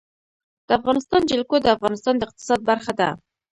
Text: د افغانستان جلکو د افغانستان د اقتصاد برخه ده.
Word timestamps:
د 0.67 0.69
افغانستان 0.79 1.21
جلکو 1.31 1.55
د 1.61 1.67
افغانستان 1.75 2.13
د 2.17 2.21
اقتصاد 2.27 2.59
برخه 2.69 2.93
ده. 2.99 3.09